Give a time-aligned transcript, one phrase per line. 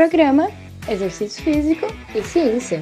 [0.00, 0.48] Programa
[0.88, 2.80] Exercício Físico e Ciência.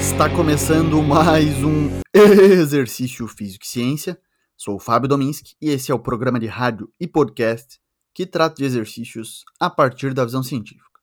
[0.00, 4.18] Está começando mais um Exercício Físico e Ciência.
[4.56, 7.78] Sou o Fábio Dominski e esse é o programa de rádio e podcast
[8.14, 10.93] que trata de exercícios a partir da visão científica.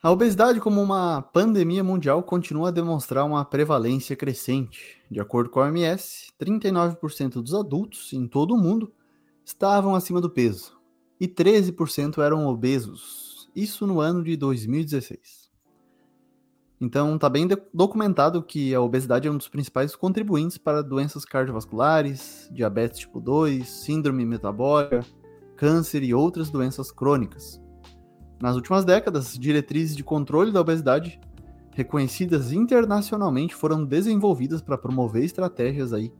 [0.00, 5.02] A obesidade, como uma pandemia mundial, continua a demonstrar uma prevalência crescente.
[5.10, 8.92] De acordo com a OMS, 39% dos adultos em todo o mundo
[9.44, 10.80] estavam acima do peso
[11.18, 13.50] e 13% eram obesos.
[13.56, 15.50] Isso no ano de 2016.
[16.80, 22.48] Então, está bem documentado que a obesidade é um dos principais contribuintes para doenças cardiovasculares,
[22.52, 25.04] diabetes tipo 2, síndrome metabólica,
[25.56, 27.60] câncer e outras doenças crônicas.
[28.40, 31.20] Nas últimas décadas, diretrizes de controle da obesidade
[31.74, 36.12] reconhecidas internacionalmente foram desenvolvidas para promover estratégias aí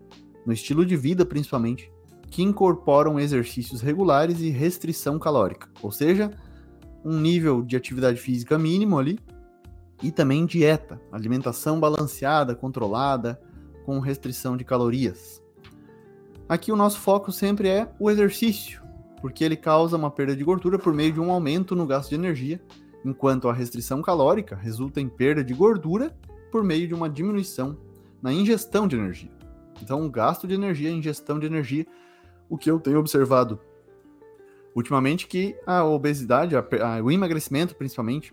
[0.47, 1.91] no estilo de vida principalmente
[2.31, 6.31] que incorporam exercícios regulares e restrição calórica, ou seja,
[7.05, 9.19] um nível de atividade física mínimo ali
[10.03, 13.41] e também dieta, alimentação balanceada, controlada,
[13.85, 15.43] com restrição de calorias.
[16.49, 18.83] Aqui o nosso foco sempre é o exercício,
[19.21, 22.15] porque ele causa uma perda de gordura por meio de um aumento no gasto de
[22.15, 22.61] energia,
[23.05, 26.17] enquanto a restrição calórica resulta em perda de gordura
[26.51, 27.77] por meio de uma diminuição
[28.23, 29.31] na ingestão de energia.
[29.83, 31.87] Então, gasto de energia, ingestão de energia,
[32.49, 33.61] o que eu tenho observado
[34.75, 38.33] ultimamente que a obesidade, a, a, o emagrecimento principalmente,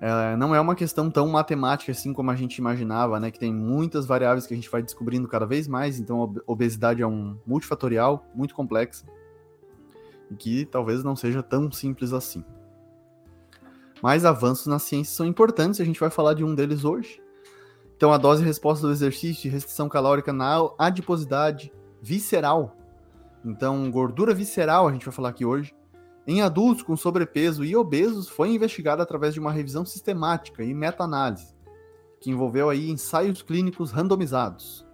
[0.00, 3.30] é, não é uma questão tão matemática assim como a gente imaginava, né?
[3.30, 7.02] Que tem muitas variáveis que a gente vai descobrindo cada vez mais, então a obesidade
[7.02, 9.04] é um multifatorial, muito complexo
[10.30, 12.44] e que talvez não seja tão simples assim.
[14.02, 17.20] Mas avanços na ciência são importantes, a gente vai falar de um deles hoje.
[17.96, 22.76] Então, a dose e resposta do exercício de restrição calórica na adiposidade visceral.
[23.44, 25.74] Então, gordura visceral, a gente vai falar aqui hoje.
[26.24, 31.54] Em adultos com sobrepeso e obesos, foi investigada através de uma revisão sistemática e meta-análise,
[32.20, 34.87] que envolveu aí ensaios clínicos randomizados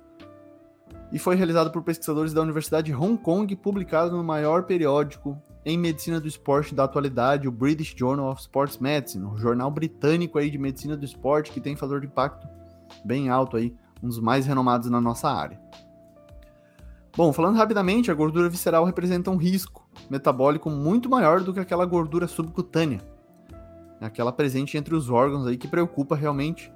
[1.15, 5.41] e foi realizado por pesquisadores da Universidade de Hong Kong e publicado no maior periódico
[5.65, 10.39] em medicina do esporte da atualidade, o British Journal of Sports Medicine, um jornal britânico
[10.39, 12.49] aí de medicina do esporte que tem fator de impacto
[13.05, 15.61] bem alto aí, um dos mais renomados na nossa área.
[17.17, 21.87] Bom, falando rapidamente, a gordura visceral representa um risco metabólico muito maior do que aquela
[21.87, 23.01] gordura subcutânea,
[24.01, 26.73] aquela presente entre os órgãos aí que preocupa realmente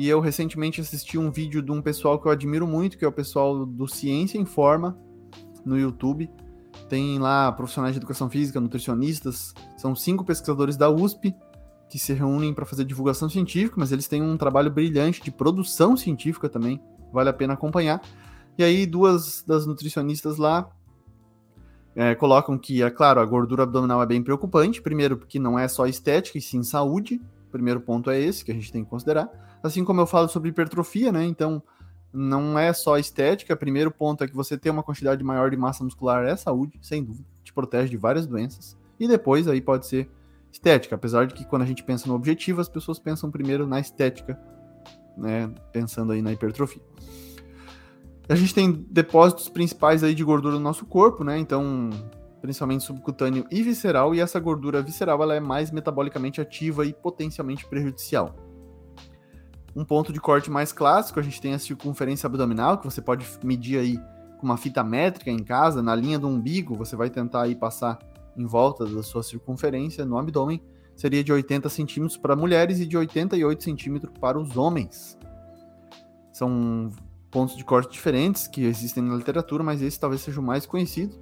[0.00, 3.08] e eu recentemente assisti um vídeo de um pessoal que eu admiro muito, que é
[3.08, 4.98] o pessoal do Ciência em Forma,
[5.62, 6.30] no YouTube.
[6.88, 11.34] Tem lá profissionais de educação física, nutricionistas, são cinco pesquisadores da USP
[11.90, 15.94] que se reúnem para fazer divulgação científica, mas eles têm um trabalho brilhante de produção
[15.98, 16.80] científica também,
[17.12, 18.00] vale a pena acompanhar.
[18.56, 20.66] E aí, duas das nutricionistas lá
[21.94, 25.68] é, colocam que, é claro, a gordura abdominal é bem preocupante, primeiro porque não é
[25.68, 29.28] só estética e sim saúde, primeiro ponto é esse que a gente tem que considerar.
[29.62, 31.24] Assim como eu falo sobre hipertrofia, né?
[31.24, 31.62] Então,
[32.12, 33.56] não é só estética.
[33.56, 37.04] Primeiro ponto é que você ter uma quantidade maior de massa muscular é saúde, sem
[37.04, 37.26] dúvida.
[37.44, 38.76] Te protege de várias doenças.
[38.98, 40.10] E depois aí pode ser
[40.52, 40.94] estética.
[40.94, 44.40] Apesar de que quando a gente pensa no objetivo, as pessoas pensam primeiro na estética,
[45.16, 45.52] né?
[45.72, 46.82] Pensando aí na hipertrofia.
[48.28, 51.38] A gente tem depósitos principais aí de gordura no nosso corpo, né?
[51.38, 51.90] Então,
[52.40, 57.66] principalmente subcutâneo e visceral, e essa gordura visceral ela é mais metabolicamente ativa e potencialmente
[57.66, 58.34] prejudicial.
[59.74, 63.26] Um ponto de corte mais clássico, a gente tem a circunferência abdominal, que você pode
[63.44, 63.98] medir aí
[64.38, 67.98] com uma fita métrica em casa, na linha do umbigo, você vai tentar aí passar
[68.36, 70.62] em volta da sua circunferência no abdômen,
[70.96, 75.18] seria de 80 centímetros para mulheres e de 88 centímetros para os homens.
[76.32, 76.90] São
[77.30, 81.16] pontos de corte diferentes que existem na literatura, mas esse talvez seja o mais conhecido,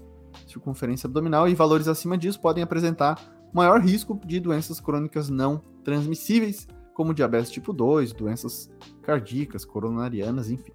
[0.47, 3.19] circunferência abdominal, e valores acima disso podem apresentar
[3.53, 8.71] maior risco de doenças crônicas não transmissíveis, como diabetes tipo 2, doenças
[9.03, 10.72] cardíacas, coronarianas, enfim.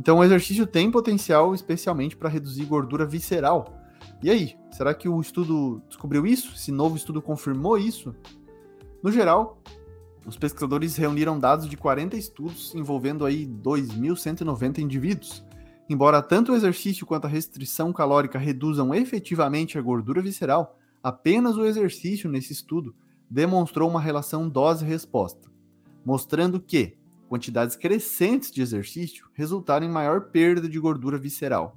[0.00, 3.78] Então, o exercício tem potencial especialmente para reduzir gordura visceral.
[4.22, 6.52] E aí, será que o estudo descobriu isso?
[6.54, 8.14] Esse novo estudo confirmou isso?
[9.02, 9.60] No geral,
[10.26, 15.44] os pesquisadores reuniram dados de 40 estudos envolvendo aí 2.190 indivíduos.
[15.92, 21.66] Embora tanto o exercício quanto a restrição calórica reduzam efetivamente a gordura visceral, apenas o
[21.66, 22.96] exercício nesse estudo
[23.28, 25.50] demonstrou uma relação dose-resposta,
[26.02, 26.96] mostrando que
[27.28, 31.76] quantidades crescentes de exercício resultaram em maior perda de gordura visceral.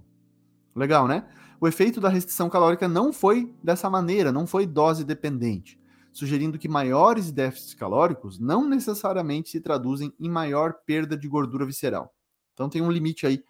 [0.73, 1.27] Legal, né?
[1.59, 5.77] O efeito da restrição calórica não foi dessa maneira, não foi dose dependente.
[6.13, 12.15] sugerindo que maiores déficits calóricos não necessariamente se traduzem em maior perda de gordura visceral.
[12.53, 13.43] Então tem um limite aí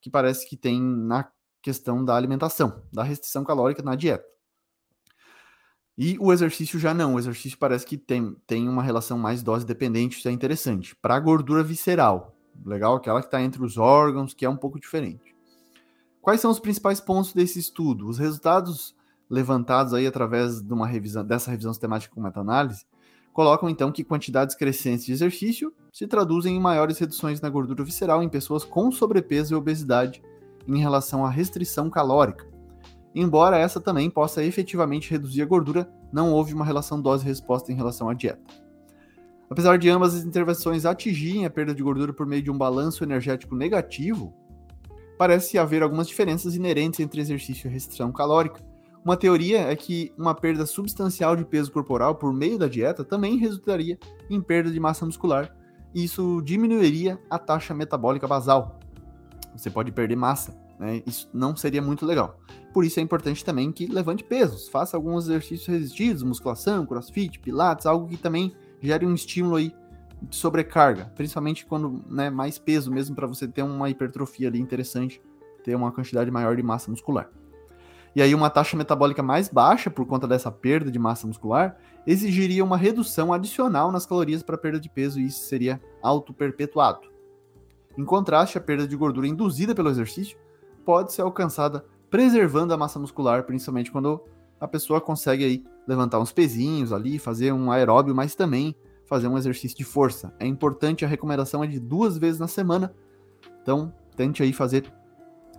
[0.00, 1.30] que parece que tem na
[1.62, 4.24] questão da alimentação, da restrição calórica na dieta.
[5.96, 7.14] E o exercício já não.
[7.14, 10.94] O exercício parece que tem, tem uma relação mais dose dependente, isso é interessante.
[10.94, 12.94] Para a gordura visceral, legal?
[12.94, 15.34] Aquela que está entre os órgãos, que é um pouco diferente.
[16.22, 18.06] Quais são os principais pontos desse estudo?
[18.06, 18.94] Os resultados
[19.28, 22.86] levantados aí através de uma revisão, dessa revisão sistemática com meta-análise
[23.38, 28.20] colocam então que quantidades crescentes de exercício se traduzem em maiores reduções na gordura visceral
[28.20, 30.20] em pessoas com sobrepeso e obesidade
[30.66, 32.44] em relação à restrição calórica.
[33.14, 38.08] Embora essa também possa efetivamente reduzir a gordura, não houve uma relação dose-resposta em relação
[38.08, 38.42] à dieta.
[39.48, 43.04] Apesar de ambas as intervenções atingirem a perda de gordura por meio de um balanço
[43.04, 44.34] energético negativo,
[45.16, 48.67] parece haver algumas diferenças inerentes entre exercício e restrição calórica.
[49.08, 53.38] Uma teoria é que uma perda substancial de peso corporal por meio da dieta também
[53.38, 55.50] resultaria em perda de massa muscular,
[55.94, 58.78] e isso diminuiria a taxa metabólica basal.
[59.56, 61.02] Você pode perder massa, né?
[61.06, 62.38] Isso não seria muito legal.
[62.70, 67.86] Por isso é importante também que levante pesos, faça alguns exercícios resistidos, musculação, crossfit, pilates,
[67.86, 69.74] algo que também gere um estímulo aí
[70.20, 75.18] de sobrecarga, principalmente quando né, mais peso mesmo para você ter uma hipertrofia ali interessante,
[75.64, 77.30] ter uma quantidade maior de massa muscular.
[78.14, 81.76] E aí uma taxa metabólica mais baixa por conta dessa perda de massa muscular
[82.06, 87.00] exigiria uma redução adicional nas calorias para perda de peso e isso seria auto-perpetuado.
[87.96, 90.38] Em contraste, a perda de gordura induzida pelo exercício
[90.84, 94.22] pode ser alcançada preservando a massa muscular, principalmente quando
[94.60, 98.74] a pessoa consegue aí levantar uns pezinhos ali, fazer um aeróbio, mas também
[99.04, 100.34] fazer um exercício de força.
[100.38, 102.94] É importante, a recomendação é de duas vezes na semana.
[103.62, 104.92] Então, tente aí fazer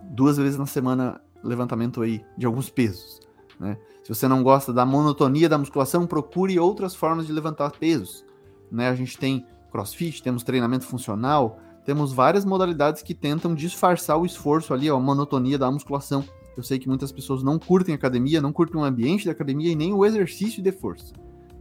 [0.02, 3.20] duas vezes na semana levantamento aí de alguns pesos.
[3.58, 3.76] Né?
[4.02, 8.24] Se você não gosta da monotonia da musculação, procure outras formas de levantar pesos.
[8.70, 8.88] Né?
[8.88, 14.74] A gente tem crossfit, temos treinamento funcional, temos várias modalidades que tentam disfarçar o esforço
[14.74, 16.24] ali, a monotonia da musculação.
[16.56, 19.76] Eu sei que muitas pessoas não curtem academia, não curtem o ambiente da academia e
[19.76, 21.12] nem o exercício de força.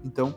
[0.04, 0.36] Então,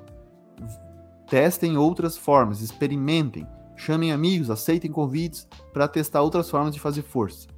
[1.28, 3.46] testem outras formas, experimentem,
[3.76, 7.48] chamem amigos, aceitem convites para testar outras formas de fazer força.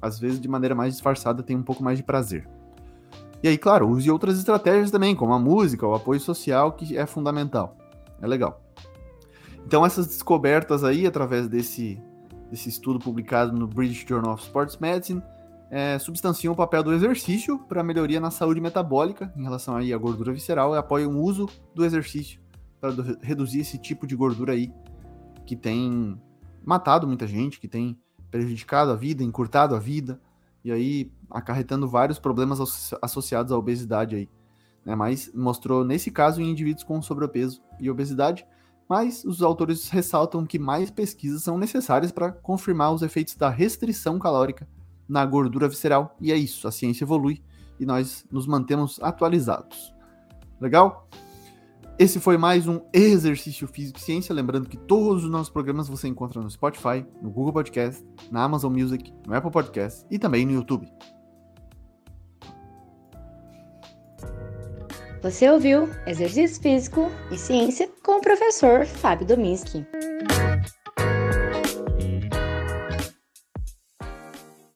[0.00, 2.48] Às vezes, de maneira mais disfarçada, tem um pouco mais de prazer.
[3.42, 7.06] E aí, claro, use outras estratégias também, como a música, o apoio social, que é
[7.06, 7.76] fundamental.
[8.20, 8.62] É legal.
[9.64, 12.00] Então, essas descobertas aí, através desse,
[12.50, 15.22] desse estudo publicado no British Journal of Sports Medicine,
[15.70, 19.98] é, substanciam o papel do exercício para melhoria na saúde metabólica em relação aí à
[19.98, 22.40] gordura visceral e apoiam o uso do exercício
[22.80, 22.90] para
[23.20, 24.72] reduzir esse tipo de gordura aí
[25.44, 26.18] que tem
[26.64, 27.98] matado muita gente, que tem
[28.30, 30.20] prejudicado a vida, encurtado a vida
[30.64, 32.60] e aí acarretando vários problemas
[33.02, 34.28] associados à obesidade aí.
[34.84, 34.94] Né?
[34.94, 38.46] Mas mostrou nesse caso em indivíduos com sobrepeso e obesidade,
[38.88, 44.18] mas os autores ressaltam que mais pesquisas são necessárias para confirmar os efeitos da restrição
[44.18, 44.66] calórica
[45.06, 46.16] na gordura visceral.
[46.20, 47.42] E é isso, a ciência evolui
[47.78, 49.94] e nós nos mantemos atualizados.
[50.60, 51.06] Legal?
[51.98, 54.32] Esse foi mais um Exercício Físico e Ciência.
[54.32, 58.72] Lembrando que todos os nossos programas você encontra no Spotify, no Google Podcast, na Amazon
[58.72, 60.88] Music, no Apple Podcast e também no YouTube.
[65.20, 69.84] Você ouviu Exercício Físico e Ciência com o professor Fábio Dominski.